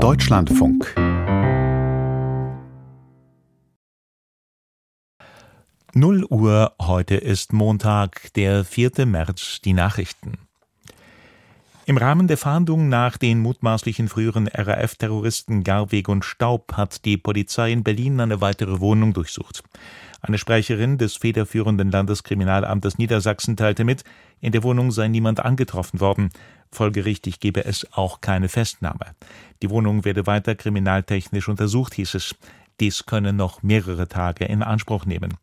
Deutschlandfunk 0.00 0.94
Null 5.92 6.24
Uhr, 6.30 6.72
heute 6.80 7.16
ist 7.16 7.52
Montag, 7.52 8.32
der 8.32 8.64
4. 8.64 9.04
März, 9.04 9.60
die 9.62 9.74
Nachrichten. 9.74 10.38
Im 11.84 11.98
Rahmen 11.98 12.28
der 12.28 12.38
Fahndung 12.38 12.88
nach 12.88 13.18
den 13.18 13.40
mutmaßlichen 13.40 14.08
früheren 14.08 14.48
RAF-Terroristen 14.48 15.64
Garweg 15.64 16.08
und 16.08 16.24
Staub 16.24 16.72
hat 16.78 17.04
die 17.04 17.18
Polizei 17.18 17.70
in 17.70 17.82
Berlin 17.82 18.20
eine 18.20 18.40
weitere 18.40 18.80
Wohnung 18.80 19.12
durchsucht. 19.12 19.62
Eine 20.22 20.38
Sprecherin 20.38 20.98
des 20.98 21.16
federführenden 21.16 21.90
Landeskriminalamtes 21.90 22.98
Niedersachsen 22.98 23.56
teilte 23.56 23.84
mit, 23.84 24.04
in 24.40 24.52
der 24.52 24.62
Wohnung 24.62 24.90
sei 24.90 25.08
niemand 25.08 25.40
angetroffen 25.40 26.00
worden. 26.00 26.30
Folgerichtig 26.70 27.40
gebe 27.40 27.64
es 27.64 27.86
auch 27.92 28.20
keine 28.20 28.48
Festnahme. 28.48 29.14
Die 29.62 29.70
Wohnung 29.70 30.04
werde 30.04 30.26
weiter 30.26 30.54
kriminaltechnisch 30.54 31.48
untersucht, 31.48 31.94
hieß 31.94 32.14
es. 32.14 32.34
Dies 32.80 33.06
könne 33.06 33.32
noch 33.32 33.62
mehrere 33.62 34.08
Tage 34.08 34.44
in 34.44 34.62
Anspruch 34.62 35.04
nehmen. 35.04 35.34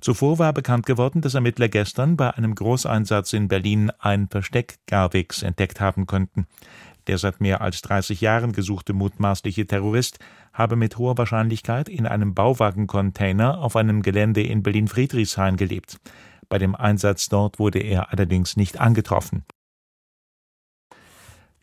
Zuvor 0.00 0.38
war 0.38 0.52
bekannt 0.52 0.84
geworden, 0.84 1.22
dass 1.22 1.34
Ermittler 1.34 1.68
gestern 1.68 2.16
bei 2.16 2.30
einem 2.30 2.54
Großeinsatz 2.54 3.32
in 3.32 3.48
Berlin 3.48 3.90
ein 3.98 4.28
Versteck 4.28 4.78
Garwigs 4.86 5.42
entdeckt 5.42 5.80
haben 5.80 6.06
könnten. 6.06 6.46
Der 7.06 7.18
seit 7.18 7.40
mehr 7.40 7.60
als 7.60 7.82
30 7.82 8.20
Jahren 8.20 8.52
gesuchte 8.52 8.92
mutmaßliche 8.92 9.66
Terrorist 9.66 10.18
habe 10.52 10.76
mit 10.76 10.96
hoher 10.96 11.18
Wahrscheinlichkeit 11.18 11.88
in 11.88 12.06
einem 12.06 12.34
Bauwagencontainer 12.34 13.58
auf 13.58 13.76
einem 13.76 14.02
Gelände 14.02 14.42
in 14.42 14.62
Berlin-Friedrichshain 14.62 15.56
gelebt. 15.56 15.98
Bei 16.48 16.58
dem 16.58 16.74
Einsatz 16.74 17.28
dort 17.28 17.58
wurde 17.58 17.80
er 17.80 18.12
allerdings 18.12 18.56
nicht 18.56 18.80
angetroffen. 18.80 19.44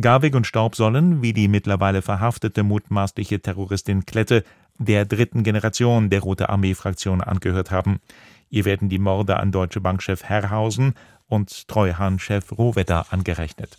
Garwig 0.00 0.34
und 0.34 0.46
Staub 0.46 0.74
sollen, 0.74 1.20
wie 1.20 1.34
die 1.34 1.48
mittlerweile 1.48 2.00
verhaftete 2.00 2.62
mutmaßliche 2.62 3.40
Terroristin 3.40 4.06
Klette, 4.06 4.42
der 4.78 5.04
dritten 5.04 5.42
Generation 5.42 6.08
der 6.08 6.20
Rote 6.20 6.48
Armee-Fraktion 6.48 7.20
angehört 7.20 7.70
haben. 7.70 8.00
Ihr 8.48 8.64
werden 8.64 8.88
die 8.88 8.98
Morde 8.98 9.38
an 9.38 9.52
Deutsche 9.52 9.80
Bankchef 9.80 10.24
Herrhausen 10.24 10.94
und 11.26 11.68
Treuhahn-Chef 11.68 12.52
Rohwedder 12.52 13.12
angerechnet. 13.12 13.78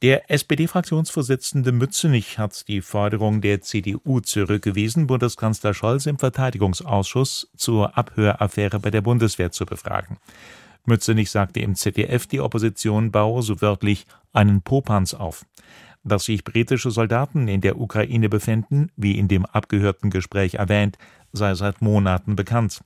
Der 0.00 0.30
SPD-Fraktionsvorsitzende 0.30 1.72
Mützenich 1.72 2.38
hat 2.38 2.68
die 2.68 2.82
Forderung 2.82 3.40
der 3.40 3.62
CDU 3.62 4.20
zurückgewiesen, 4.20 5.08
Bundeskanzler 5.08 5.74
Scholz 5.74 6.06
im 6.06 6.18
Verteidigungsausschuss 6.18 7.50
zur 7.56 7.98
Abhöraffäre 7.98 8.78
bei 8.78 8.90
der 8.90 9.00
Bundeswehr 9.00 9.50
zu 9.50 9.66
befragen. 9.66 10.18
Mützenich 10.84 11.32
sagte 11.32 11.58
im 11.58 11.74
ZDF, 11.74 12.28
die 12.28 12.40
Opposition 12.40 13.10
baue 13.10 13.42
so 13.42 13.60
wörtlich 13.60 14.06
einen 14.32 14.62
Popanz 14.62 15.14
auf 15.14 15.44
dass 16.04 16.24
sich 16.24 16.44
britische 16.44 16.90
Soldaten 16.90 17.48
in 17.48 17.60
der 17.60 17.78
Ukraine 17.78 18.28
befänden, 18.28 18.90
wie 18.96 19.18
in 19.18 19.28
dem 19.28 19.44
abgehörten 19.44 20.10
Gespräch 20.10 20.54
erwähnt, 20.54 20.96
sei 21.32 21.54
seit 21.54 21.82
Monaten 21.82 22.36
bekannt. 22.36 22.80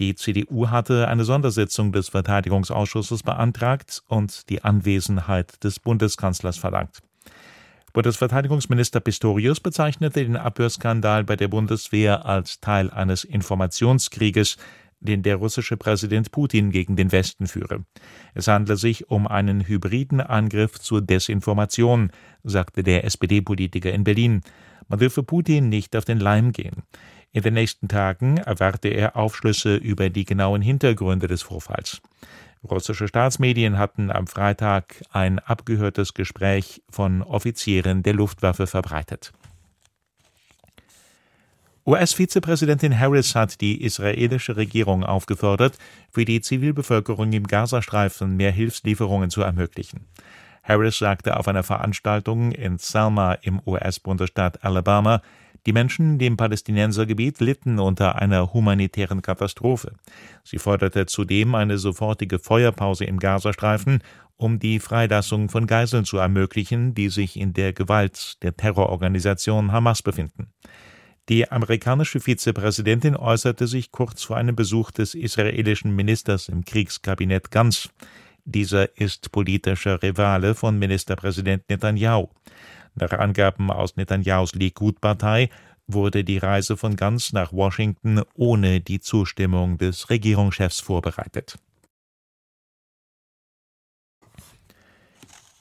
Die 0.00 0.14
CDU 0.14 0.70
hatte 0.70 1.08
eine 1.08 1.24
Sondersitzung 1.24 1.92
des 1.92 2.08
Verteidigungsausschusses 2.08 3.22
beantragt 3.22 4.02
und 4.08 4.48
die 4.48 4.64
Anwesenheit 4.64 5.62
des 5.62 5.78
Bundeskanzlers 5.78 6.56
verlangt. 6.56 7.02
Bundesverteidigungsminister 7.92 9.00
Pistorius 9.00 9.60
bezeichnete 9.60 10.24
den 10.24 10.38
Abhörskandal 10.38 11.24
bei 11.24 11.36
der 11.36 11.48
Bundeswehr 11.48 12.24
als 12.24 12.60
Teil 12.60 12.90
eines 12.90 13.24
Informationskrieges, 13.24 14.56
den 15.00 15.22
der 15.22 15.36
russische 15.36 15.76
Präsident 15.76 16.30
Putin 16.30 16.70
gegen 16.70 16.96
den 16.96 17.12
Westen 17.12 17.46
führe. 17.46 17.84
Es 18.32 18.48
handle 18.48 18.78
sich 18.78 19.10
um 19.10 19.26
einen 19.26 19.66
hybriden 19.66 20.22
Angriff 20.22 20.80
zur 20.80 21.02
Desinformation, 21.02 22.10
sagte 22.42 22.82
der 22.82 23.04
SPD-Politiker 23.04 23.92
in 23.92 24.04
Berlin. 24.04 24.40
Man 24.88 24.98
dürfe 24.98 25.22
Putin 25.22 25.68
nicht 25.68 25.94
auf 25.94 26.06
den 26.06 26.20
Leim 26.20 26.52
gehen. 26.52 26.84
In 27.32 27.42
den 27.42 27.54
nächsten 27.54 27.86
Tagen 27.86 28.38
erwarte 28.38 28.88
er 28.88 29.16
Aufschlüsse 29.16 29.76
über 29.76 30.10
die 30.10 30.24
genauen 30.24 30.62
Hintergründe 30.62 31.28
des 31.28 31.42
Vorfalls. 31.42 32.02
Russische 32.68 33.06
Staatsmedien 33.06 33.78
hatten 33.78 34.10
am 34.10 34.26
Freitag 34.26 35.02
ein 35.10 35.38
abgehörtes 35.38 36.12
Gespräch 36.12 36.82
von 36.90 37.22
Offizieren 37.22 38.02
der 38.02 38.14
Luftwaffe 38.14 38.66
verbreitet. 38.66 39.32
US-Vizepräsidentin 41.86 42.98
Harris 42.98 43.34
hat 43.34 43.60
die 43.60 43.82
israelische 43.82 44.56
Regierung 44.56 45.02
aufgefordert, 45.02 45.78
für 46.10 46.24
die 46.24 46.40
Zivilbevölkerung 46.40 47.32
im 47.32 47.46
Gazastreifen 47.46 48.36
mehr 48.36 48.52
Hilfslieferungen 48.52 49.30
zu 49.30 49.40
ermöglichen. 49.42 50.06
Harris 50.62 50.98
sagte 50.98 51.36
auf 51.36 51.48
einer 51.48 51.62
Veranstaltung 51.62 52.52
in 52.52 52.78
Selma 52.78 53.32
im 53.34 53.62
US-Bundesstaat 53.64 54.62
Alabama, 54.62 55.22
die 55.66 55.72
Menschen 55.72 56.12
in 56.12 56.18
dem 56.18 56.36
Palästinensergebiet 56.36 57.40
litten 57.40 57.78
unter 57.78 58.16
einer 58.16 58.52
humanitären 58.52 59.22
Katastrophe. 59.22 59.92
Sie 60.44 60.58
forderte 60.58 61.06
zudem 61.06 61.54
eine 61.54 61.78
sofortige 61.78 62.38
Feuerpause 62.38 63.04
im 63.04 63.18
Gazastreifen, 63.18 64.02
um 64.36 64.58
die 64.58 64.80
Freilassung 64.80 65.50
von 65.50 65.66
Geiseln 65.66 66.04
zu 66.04 66.16
ermöglichen, 66.16 66.94
die 66.94 67.10
sich 67.10 67.38
in 67.38 67.52
der 67.52 67.72
Gewalt 67.72 68.42
der 68.42 68.56
Terrororganisation 68.56 69.70
Hamas 69.70 70.02
befinden. 70.02 70.52
Die 71.28 71.50
amerikanische 71.50 72.20
Vizepräsidentin 72.20 73.14
äußerte 73.14 73.66
sich 73.66 73.92
kurz 73.92 74.24
vor 74.24 74.36
einem 74.36 74.56
Besuch 74.56 74.90
des 74.90 75.14
israelischen 75.14 75.94
Ministers 75.94 76.48
im 76.48 76.64
Kriegskabinett 76.64 77.50
Gantz. 77.50 77.90
Dieser 78.44 78.96
ist 78.98 79.30
politischer 79.30 80.02
Rivale 80.02 80.54
von 80.54 80.78
Ministerpräsident 80.78 81.68
Netanyahu. 81.68 82.28
Nach 82.94 83.12
Angaben 83.12 83.70
aus 83.70 83.96
Netanyahus 83.96 84.54
Likud-Partei 84.54 85.50
wurde 85.86 86.24
die 86.24 86.38
Reise 86.38 86.76
von 86.76 86.96
Gantz 86.96 87.32
nach 87.32 87.52
Washington 87.52 88.22
ohne 88.34 88.80
die 88.80 89.00
Zustimmung 89.00 89.78
des 89.78 90.10
Regierungschefs 90.10 90.80
vorbereitet 90.80 91.56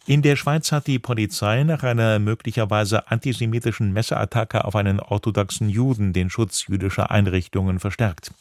In 0.10 0.24
der 0.24 0.36
Schweiz 0.36 0.72
hat 0.72 0.88
die 0.88 0.98
Polizei 0.98 1.64
nach 1.64 1.84
einer 1.84 2.18
möglicherweise 2.18 3.12
antisemitischen 3.12 3.94
Messerattacke 3.94 4.66
auf 4.66 4.76
einen 4.76 5.00
orthodoxen 5.00 5.70
Juden 5.70 6.14
den 6.14 6.32
Schutz 6.32 6.66
jüdischer 6.66 7.12
Einrichtungen 7.12 7.78
verstärkt. 7.78 8.32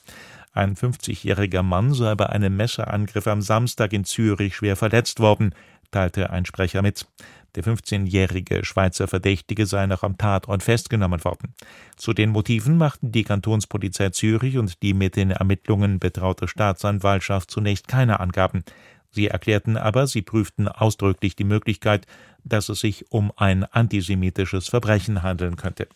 Ein 0.54 0.77
50-jähriger 0.77 1.62
Mann 1.62 1.93
sei 1.93 2.15
bei 2.15 2.27
einem 2.27 2.56
Messerangriff 2.56 3.27
am 3.27 3.43
Samstag 3.43 3.93
in 3.93 4.04
Zürich 4.04 4.56
schwer 4.56 4.77
verletzt 4.77 5.21
worden, 5.21 5.54
teilte 5.91 6.31
ein 6.31 6.47
Sprecher 6.47 6.81
mit. 6.81 7.06
Der 7.54 7.64
15-jährige 7.64 8.64
Schweizer 8.64 9.09
Verdächtige 9.09 9.66
sei 9.66 9.86
noch 9.86 10.03
am 10.03 10.19
Tatort 10.19 10.62
festgenommen 10.62 11.25
worden. 11.25 11.54
Zu 11.97 12.12
den 12.12 12.31
Motiven 12.31 12.76
machten 12.76 13.10
die 13.10 13.25
Kantonspolizei 13.25 14.10
Zürich 14.10 14.59
und 14.59 14.82
die 14.82 14.92
mit 14.92 15.16
den 15.16 15.31
Ermittlungen 15.31 15.98
betraute 15.98 16.47
Staatsanwaltschaft 16.47 17.50
zunächst 17.50 17.88
keine 17.88 18.20
Angaben. 18.20 18.64
Sie 19.10 19.28
erklärten 19.28 19.76
aber, 19.76 20.06
sie 20.06 20.22
prüften 20.22 20.69
ausdrücklich 20.69 21.34
die 21.36 21.44
Möglichkeit, 21.44 22.06
dass 22.44 22.69
es 22.69 22.81
sich 22.81 23.10
um 23.10 23.32
ein 23.36 23.65
antisemitisches 23.65 24.69
Verbrechen 24.69 25.22
handeln 25.22 25.56
könnte. 25.56 25.88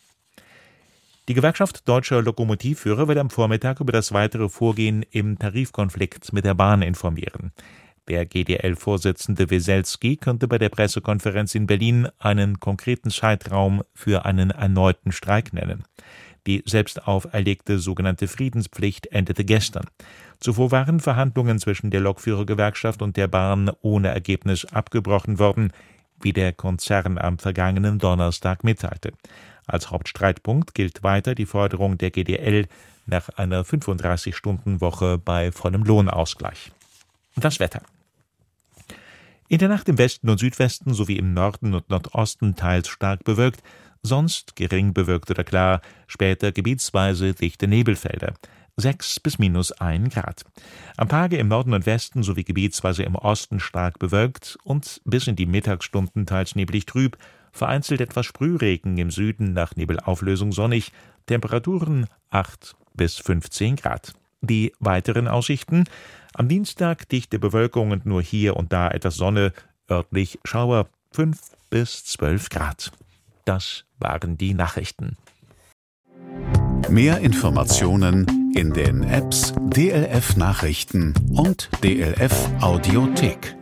Die 1.29 1.35
Gewerkschaft 1.35 1.89
Deutscher 1.89 2.21
Lokomotivführer 2.21 3.07
wird 3.07 3.19
am 3.19 3.31
Vormittag 3.31 3.79
über 3.79 3.93
das 3.93 4.13
weitere 4.13 4.49
Vorgehen 4.49 5.05
im 5.11 5.39
Tarifkonflikt 5.39 6.33
mit 6.33 6.45
der 6.45 6.55
Bahn 6.55 6.83
informieren. 6.83 7.53
Der 8.09 8.27
GDL-Vorsitzende 8.27 9.49
Weselski 9.51 10.17
könnte 10.17 10.49
bei 10.49 10.59
der 10.59 10.71
Pressekonferenz 10.71 11.55
in 11.55 11.67
Berlin 11.67 12.09
einen 12.19 12.59
konkreten 12.59 13.11
Zeitraum 13.11 13.83
für 13.95 14.25
einen 14.25 14.51
erneuten 14.51 15.13
Streik 15.13 15.53
nennen. 15.53 15.85
Die 16.49 16.65
selbst 16.67 17.07
auferlegte 17.07 17.79
sogenannte 17.79 18.27
Friedenspflicht 18.27 19.07
endete 19.07 19.45
gestern. 19.45 19.87
Zuvor 20.41 20.73
waren 20.73 20.99
Verhandlungen 20.99 21.61
zwischen 21.61 21.91
der 21.91 22.01
Lokführergewerkschaft 22.01 23.01
und 23.01 23.17
der 23.17 23.29
Bahn 23.29 23.71
ohne 23.81 24.09
Ergebnis 24.09 24.65
abgebrochen 24.65 25.39
worden, 25.39 25.73
wie 26.21 26.33
der 26.33 26.53
Konzern 26.53 27.19
am 27.19 27.39
vergangenen 27.39 28.01
Donnerstag 28.01 28.65
mitteilte. 28.65 29.13
Als 29.67 29.91
Hauptstreitpunkt 29.91 30.75
gilt 30.75 31.05
weiter 31.05 31.37
die 31.37 31.47
Forderung 31.47 31.99
der 31.99 32.11
GDL 32.11 32.67
nach 33.07 33.29
einer 33.31 33.65
35-Stunden-Woche 33.65 35.19
bei 35.19 35.53
vollem 35.53 35.85
Lohnausgleich. 35.85 36.73
Das 37.37 37.61
Wetter. 37.61 37.83
In 39.53 39.59
der 39.59 39.69
Nacht 39.69 39.87
im 39.91 39.99
Westen 39.99 40.31
und 40.31 40.39
Südwesten 40.39 40.95
sowie 40.95 41.19
im 41.19 41.35
Norden 41.35 41.75
und 41.75 41.91
Nordosten 41.91 42.57
teils 42.57 42.89
stark 42.89 43.23
bewölkt, 43.23 43.63
sonst 44.03 44.57
gering 44.57 44.95
bewölkt 44.95 45.31
oder 45.31 45.45
klar, 45.45 45.83
später 46.07 46.53
gebietsweise 46.53 47.35
dichte 47.35 47.69
Nebelfelder. 47.69 48.33
6 48.79 49.21
bis 49.21 49.39
minus 49.39 49.71
1 49.73 50.15
Grad. 50.15 50.47
Am 50.97 51.11
Tage 51.11 51.37
im 51.37 51.49
Norden 51.49 51.75
und 51.75 51.85
Westen 51.85 52.23
sowie 52.23 52.45
gebietsweise 52.45 53.03
im 53.03 53.15
Osten 53.15 53.61
stark 53.61 53.99
bewölkt 53.99 54.57
und 54.65 55.03
bis 55.05 55.27
in 55.27 55.37
die 55.37 55.45
Mittagsstunden 55.45 56.25
teils 56.25 56.55
neblig 56.55 56.87
trüb, 56.87 57.19
vereinzelt 57.53 58.01
etwas 58.01 58.25
Sprühregen 58.25 58.97
im 58.97 59.11
Süden 59.11 59.53
nach 59.53 59.77
Nebelauflösung 59.77 60.53
sonnig, 60.53 60.93
Temperaturen 61.27 62.07
8 62.31 62.75
bis 62.95 63.19
15 63.19 63.77
Grad. 63.77 64.15
Die 64.43 64.73
weiteren 64.81 65.29
Aussichten 65.29 65.85
am 66.35 66.49
Dienstag 66.49 67.09
dichte 67.09 67.39
Bewölkung 67.39 67.93
und 67.93 68.07
nur 68.07 68.23
hier 68.23 68.57
und 68.57 68.73
da 68.73 68.91
etwas 68.91 69.17
Sonne, 69.17 69.53
örtlich 69.91 70.39
Schauer 70.45 70.89
5 71.13 71.39
bis 71.71 72.05
12 72.05 72.49
Grad. 72.49 72.93
Das 73.45 73.85
waren 73.99 74.37
die 74.37 74.55
Nachrichten. 74.55 75.17
Mehr 76.89 77.19
Informationen 77.21 78.53
in 78.55 78.73
den 78.73 79.03
Apps 79.05 79.55
DLF 79.75 80.37
Nachrichten 80.37 81.15
und 81.35 81.71
DLF 81.83 82.51
Audiothek. 82.61 83.57